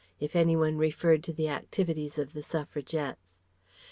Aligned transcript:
if 0.19 0.35
any 0.35 0.55
one 0.55 0.77
referred 0.79 1.23
to 1.23 1.31
the 1.31 1.47
activities 1.47 2.17
of 2.17 2.33
the 2.33 2.41
Suffragettes. 2.41 3.43